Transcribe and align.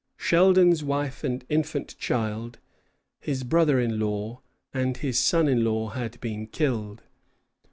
Sheldon's 0.17 0.83
wife 0.83 1.23
and 1.23 1.45
infant 1.47 1.95
child, 1.99 2.57
his 3.19 3.43
brother 3.43 3.79
in 3.79 3.99
law, 3.99 4.41
and 4.73 4.97
his 4.97 5.19
son 5.19 5.47
in 5.47 5.63
law 5.63 5.89
had 5.89 6.19
been 6.21 6.47
killed. 6.47 7.03